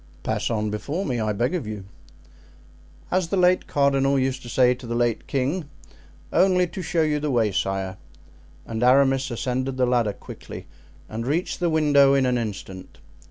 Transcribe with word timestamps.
"Pass 0.23 0.49
on 0.49 0.71
before 0.71 1.05
me, 1.05 1.19
I 1.19 1.31
beg 1.31 1.53
of 1.53 1.67
you." 1.67 1.85
"As 3.11 3.27
the 3.27 3.37
late 3.37 3.67
cardinal 3.67 4.17
used 4.17 4.41
to 4.41 4.49
say 4.49 4.73
to 4.73 4.87
the 4.87 4.95
late 4.95 5.27
king, 5.27 5.69
'only 6.33 6.65
to 6.69 6.81
show 6.81 7.03
you 7.03 7.19
the 7.19 7.29
way, 7.29 7.51
sire.'" 7.51 7.97
And 8.65 8.81
Aramis 8.81 9.29
ascended 9.29 9.77
the 9.77 9.85
ladder 9.85 10.13
quickly 10.13 10.65
and 11.07 11.27
reached 11.27 11.59
the 11.59 11.69
window 11.69 12.15
in 12.15 12.25
an 12.25 12.39
instant. 12.39 12.97